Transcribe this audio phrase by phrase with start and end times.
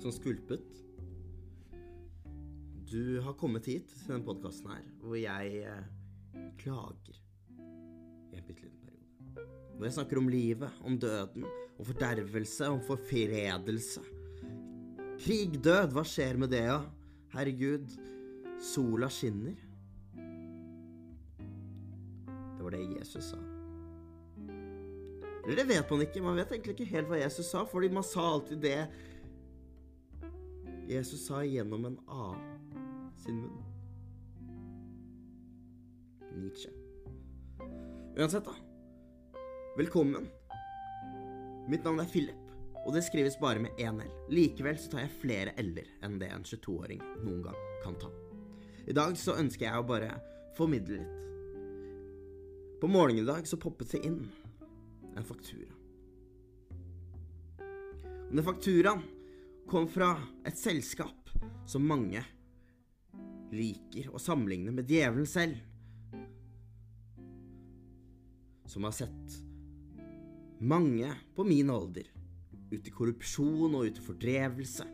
[0.00, 0.64] som skvulpet.
[2.90, 7.18] Du har kommet hit til denne podkasten her, hvor jeg eh, klager
[8.32, 9.44] i en bitte liten periode.
[9.76, 11.44] Hvor jeg snakker om livet, om døden,
[11.76, 14.02] om fordervelse, om forfredelse.
[15.20, 16.80] Krig, død, hva skjer med det, ja?
[17.34, 17.92] Herregud,
[18.72, 19.54] sola skinner.
[22.56, 23.38] Det var det Jesus sa.
[25.44, 26.24] Eller det vet man ikke.
[26.24, 28.80] Man vet egentlig ikke helt hva Jesus sa, fordi man sa alltid det
[30.90, 33.62] Jesus sa gjennom en annen sin munn.
[36.34, 36.70] Nietzsche.
[38.16, 38.54] Uansett, da.
[39.76, 40.26] Velkommen.
[41.68, 42.50] Mitt navn er Philip,
[42.82, 44.10] og det skrives bare med én L.
[44.34, 48.10] Likevel så tar jeg flere L-er enn det en 22-åring noen gang kan ta.
[48.90, 50.10] I dag så ønsker jeg å bare
[50.58, 51.16] formidle litt.
[52.82, 54.24] På morgenen i dag så poppet det inn
[55.14, 55.70] en faktura.
[57.62, 59.06] Og den fakturaen
[59.70, 61.28] kom fra et selskap
[61.68, 62.24] som mange
[63.54, 65.60] liker å sammenligne med djevelen selv.
[68.66, 69.36] Som har sett
[70.58, 72.10] mange på min alder
[72.70, 74.90] ut i korrupsjon og ut i fordrevelse.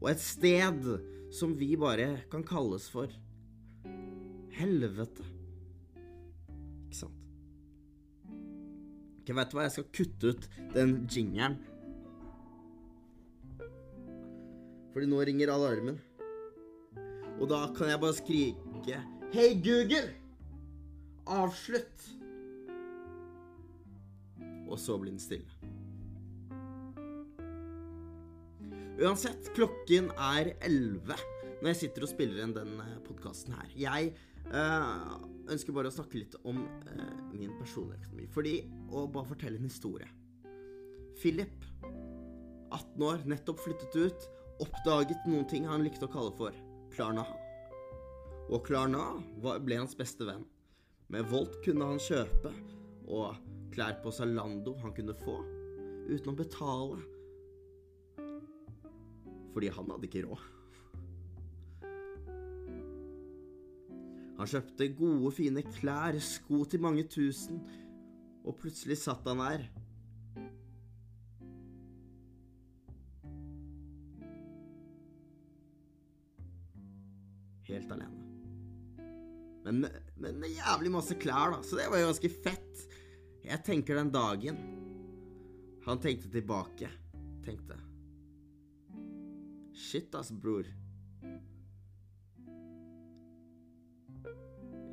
[0.00, 0.88] Og et sted
[1.34, 3.12] som vi bare kan kalles for
[4.56, 5.24] helvete.
[6.88, 7.24] Ikke sant?
[9.20, 11.60] Ikke du hva, jeg skal kutte ut den jingeren.
[14.92, 15.98] Fordi nå ringer alarmen.
[17.38, 19.00] Og da kan jeg bare skrike
[19.34, 20.08] Hei, Google!
[21.28, 22.06] Avslutt!
[24.68, 25.48] Og så blir den stille.
[28.98, 31.12] Uansett, klokken er 11
[31.58, 33.70] når jeg sitter og spiller inn den podkasten her.
[33.78, 34.12] Jeg
[34.46, 35.14] øh,
[35.50, 38.26] ønsker bare å snakke litt om øh, min personlige økonomi.
[38.30, 38.54] Fordi,
[38.90, 40.08] Og bare fortelle en historie.
[41.18, 41.66] Philip,
[42.70, 44.28] 18 år, nettopp flyttet ut,
[44.62, 46.56] oppdaget noen ting han likte å kalle for
[46.94, 47.24] Klarna.
[48.48, 50.46] Og Klarna ble hans beste venn.
[51.12, 52.52] Med Volt kunne han kjøpe,
[53.08, 53.38] og
[53.72, 55.38] klær på Zalando han kunne få,
[56.08, 57.00] uten å betale.
[59.54, 60.46] Fordi han hadde ikke råd.
[64.38, 67.58] Han kjøpte gode, fine klær, sko til mange tusen,
[68.46, 69.64] og plutselig satt han der.
[80.78, 82.82] Jævlig masse klær, da, så det var jo ganske fett.
[83.42, 84.58] Jeg tenker den dagen
[85.88, 86.90] han tenkte tilbake,
[87.42, 87.78] tenkte
[89.78, 90.66] Shit, ass, bror.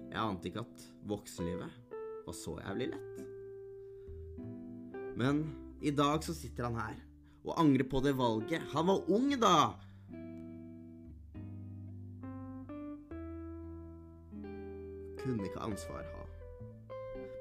[0.09, 1.93] Jeg ante ikke at voksenlivet
[2.25, 3.23] var så jævlig lett.
[5.19, 5.41] Men
[5.81, 7.01] i dag så sitter han her
[7.43, 8.65] og angrer på det valget.
[8.73, 9.57] Han var ung da!
[15.25, 16.23] Kunne ikke ansvar ha.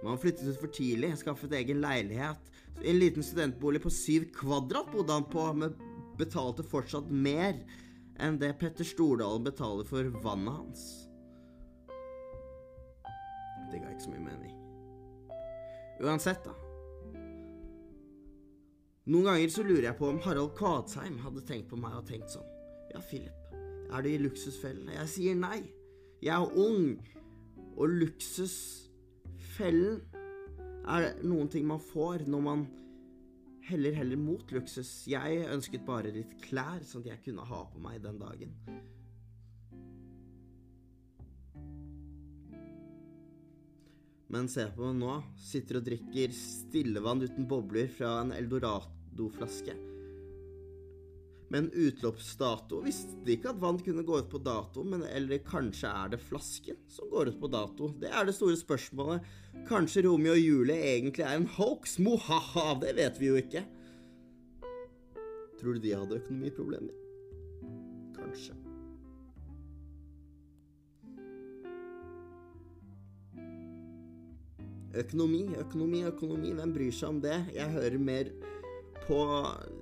[0.00, 2.50] Men han flyttet ut for tidlig, skaffet egen leilighet.
[2.80, 5.76] En liten studentbolig på syv kvadrat bodde han på, men
[6.18, 7.58] betalte fortsatt mer
[8.22, 10.82] enn det Petter Stordalen betaler for vannet hans.
[13.70, 14.52] Det ga ikke så mye mening.
[16.04, 16.54] Uansett, da.
[19.04, 22.32] Noen ganger så lurer jeg på om Harald Kvadsheim hadde tenkt på meg og tenkt
[22.32, 22.46] sånn
[22.94, 23.50] Ja, Philip,
[23.92, 24.88] er du i luksusfellen?
[24.94, 25.58] Jeg sier nei.
[26.24, 26.94] Jeg er ung,
[27.74, 29.98] og luksusfellen
[30.84, 32.66] er noen ting man får når man
[33.64, 35.06] heller heller mot luksus.
[35.08, 38.52] Jeg ønsket bare litt klær, sånn at jeg kunne ha på meg den dagen.
[44.34, 45.22] Men se på meg nå.
[45.38, 49.93] Sitter og drikker stillevann uten bobler fra en Eldorado-flaske.
[51.54, 56.08] Men utløpsdato visste ikke at vann kunne gå ut på dato, men eller kanskje er
[56.10, 57.92] det flasken som går ut på dato?
[58.02, 59.28] Det er det store spørsmålet.
[59.68, 62.00] Kanskje Romeo og Julie egentlig er en hoax?
[62.02, 63.62] Mohaha, det vet vi jo ikke.
[65.60, 66.96] Tror du de hadde økonomiproblemer?
[68.18, 68.58] Kanskje.
[75.04, 76.50] Økonomi, økonomi, økonomi.
[76.58, 77.38] Hvem bryr seg om det?
[77.54, 78.34] Jeg hører mer
[79.04, 79.20] på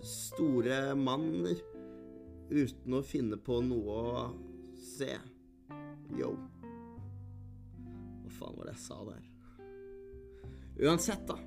[0.06, 1.60] store manner
[2.52, 4.24] uten å finne på noe å
[4.76, 5.14] se.
[6.18, 6.32] Yo.
[8.22, 9.22] Hva faen var det jeg sa der?
[10.82, 11.38] Uansett, da.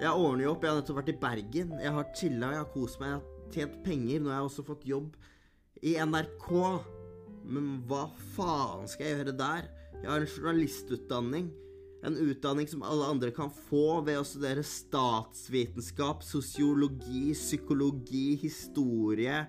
[0.00, 0.64] Jeg ordner jo opp.
[0.64, 1.74] Jeg har nettopp vært i Bergen.
[1.82, 4.22] Jeg har chilla, jeg har kost meg, jeg har tjent penger.
[4.22, 5.18] Nå har jeg også fått jobb
[5.84, 6.48] i NRK.
[7.50, 8.06] Men hva
[8.36, 9.68] faen skal jeg gjøre der?
[10.00, 11.50] Jeg har en journalistutdanning.
[12.02, 19.42] En utdanning som alle andre kan få ved å studere statsvitenskap, sosiologi, psykologi, historie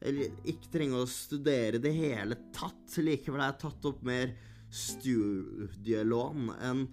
[0.00, 2.98] Eller ikke trenge å studere det hele tatt.
[3.00, 4.32] Likevel har jeg tatt opp mer
[4.70, 6.86] studielån enn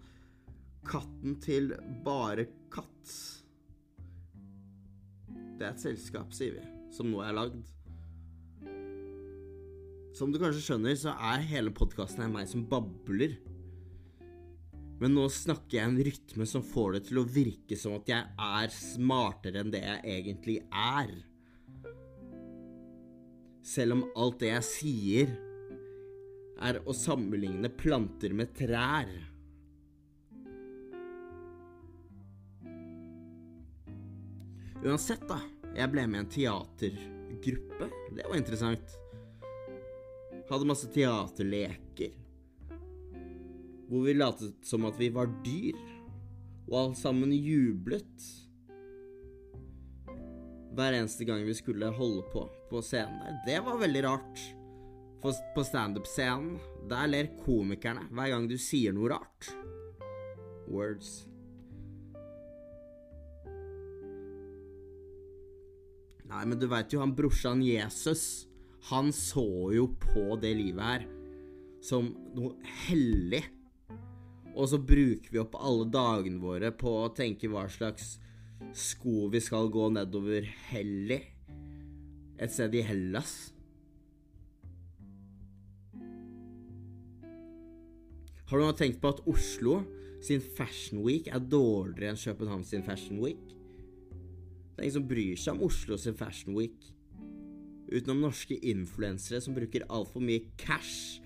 [0.88, 1.72] katten til
[2.04, 3.13] bare katt.
[5.57, 7.63] Det er et selskap, sier vi, som nå er lagd.
[10.18, 13.38] Som du kanskje skjønner, så er hele podkasten her meg som babler.
[14.97, 18.23] Men nå snakker jeg en rytme som får det til å virke som at jeg
[18.47, 21.11] er smartere enn det jeg egentlig er.
[23.67, 25.35] Selv om alt det jeg sier,
[26.57, 29.11] er å sammenligne planter med trær.
[34.81, 35.38] Uansett, da.
[35.77, 37.89] Jeg ble med i en teatergruppe.
[38.17, 38.97] Det var interessant.
[40.47, 42.15] Hadde masse teaterleker
[43.88, 45.78] hvor vi latet som at vi var dyr,
[46.68, 48.28] og alle sammen jublet
[50.78, 53.39] hver eneste gang vi skulle holde på på scenen der.
[53.48, 54.42] Det var veldig rart.
[55.24, 56.60] For på standup-scenen,
[56.92, 59.50] der ler komikerne hver gang du sier noe rart.
[60.69, 61.25] Words.
[66.28, 68.45] Nei, men du veit jo han brorsan Jesus.
[68.92, 71.07] Han så jo på det livet her
[71.83, 72.54] som noe
[72.86, 73.42] hellig.
[74.57, 78.15] Og så bruker vi opp alle dagene våre på å tenke hva slags
[78.74, 81.19] sko vi skal gå nedover Helli.
[82.42, 83.36] Et sted i Hellas.
[88.48, 89.81] Har du nå tenkt på at Oslo
[90.24, 93.42] sin Fashion Week er dårligere enn København sin Fashion Week?
[94.74, 96.77] Det er ingen som bryr seg om Oslo sin Fashion Week.
[97.92, 101.19] Utenom norske influensere som bruker altfor mye cash.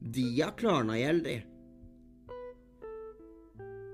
[0.00, 1.40] De har klarna gjeld, de.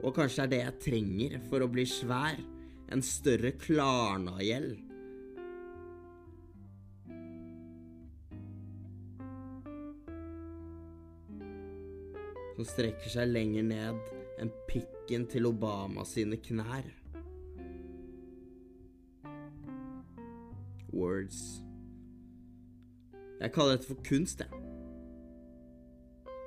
[0.07, 2.39] Og kanskje er det jeg trenger for å bli svær.
[2.95, 4.77] En større Klarna-gjeld.
[12.55, 16.87] Som strekker seg lenger ned enn pikken til Obama sine knær.
[20.95, 21.43] Words.
[23.43, 24.65] Jeg kaller dette for kunst, jeg.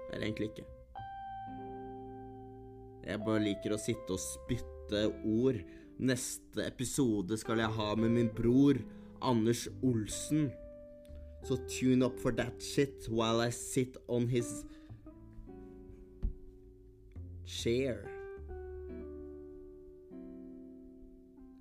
[0.10, 0.79] Eller egentlig ikke.
[3.10, 5.58] Jeg bare liker å sitte og spytte ord.
[5.98, 8.78] Neste episode skal jeg ha med min bror
[9.26, 10.52] Anders Olsen.
[11.42, 14.64] Så tune up for that shit while I sit on his
[17.46, 18.06] chair.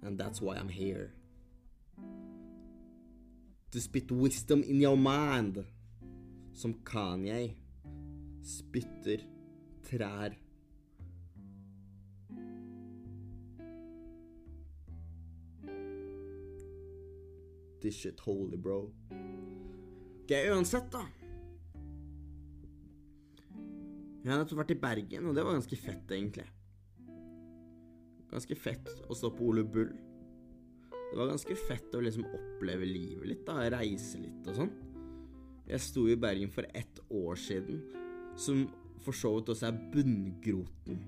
[0.02, 1.14] And that's why I'm here.
[3.70, 5.64] To spit wisdom in your mind.
[6.52, 7.54] Som Kanye
[8.42, 9.24] spytter
[9.86, 10.36] trær
[17.80, 18.90] This shit holy, bro.
[20.24, 21.04] Ok, uansett, da.
[24.24, 26.44] Jeg har nettopp vært i Bergen, og det var ganske fett, egentlig.
[28.28, 29.92] Ganske fett å stå på Ole Bull.
[30.90, 33.62] Det var ganske fett å liksom oppleve livet litt, da.
[33.72, 34.74] Reise litt og sånn.
[35.68, 37.80] Jeg sto i Bergen for ett år siden,
[38.36, 38.66] som
[39.04, 41.00] for så vidt også er bunngroten.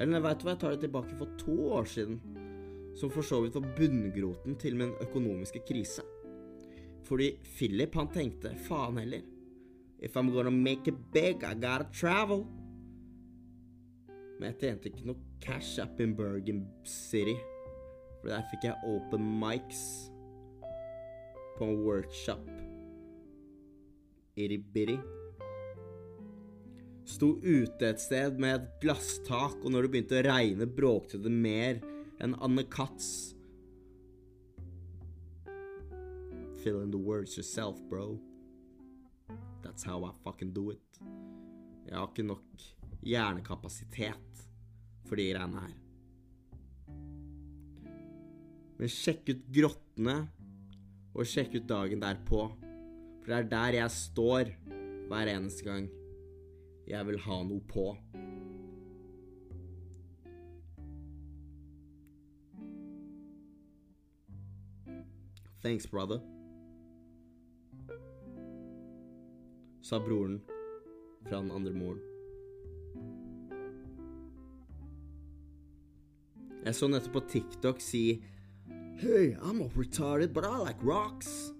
[0.00, 2.18] Eller veit du hva, jeg tar det tilbake for to år siden
[2.96, 6.04] som for så vidt var bunngroten til min økonomiske krise.
[7.06, 9.22] Fordi Philip, han tenkte faen heller.
[10.00, 12.44] If I'm gonna make it big, I gotta travel.
[14.38, 17.36] Men jeg tjente ikke noe cash up in Bergen City.
[18.20, 20.10] For der fikk jeg open mics
[21.56, 22.48] på en workshop.
[24.36, 24.98] Itty-bitty.
[27.06, 31.32] Sto ute et sted med et glasstak, og når det begynte å regne, bråkte det
[31.32, 31.78] mer
[32.20, 33.34] enn Anne Katz.
[36.62, 38.18] Fill in the words yourself, bro.
[39.62, 41.00] That's how I fucking do it.
[41.86, 42.64] Jeg har ikke nok
[43.06, 44.46] hjernekapasitet
[45.06, 45.74] for de greiene her.
[48.76, 50.16] Men sjekk ut grottene,
[51.16, 52.48] og sjekk ut dagen derpå.
[53.22, 54.50] For det er der jeg står
[55.08, 55.86] hver eneste gang
[56.86, 57.88] jeg vil ha noe på.
[65.66, 66.20] Thanks, brother.
[69.80, 70.40] Sa broren
[71.24, 71.98] fra den andre moren.
[76.62, 78.22] Jeg så nettopp på TikTok si
[79.02, 81.50] Hey, I'm not retarded, but I like rocks.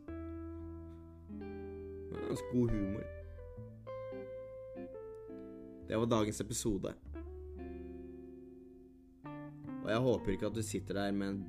[2.07, 3.05] Det er Ganske god humor.
[5.89, 6.95] Det var dagens episode.
[9.85, 11.47] Og jeg håper ikke at du sitter der med en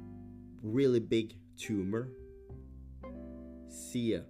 [0.64, 2.10] really big tumor.
[3.78, 4.22] See ya.